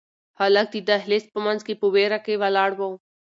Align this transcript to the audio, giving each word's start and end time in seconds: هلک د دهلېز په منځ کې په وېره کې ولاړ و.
هلک 0.39 0.67
د 0.73 0.75
دهلېز 0.89 1.23
په 1.33 1.39
منځ 1.45 1.59
کې 1.67 1.73
په 1.81 1.87
وېره 1.93 2.19
کې 2.25 2.39
ولاړ 2.41 2.71
و. 2.79 2.81